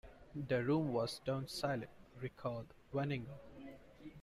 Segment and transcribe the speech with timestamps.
[0.47, 3.37] "The room was stone silent," recalled Veninger.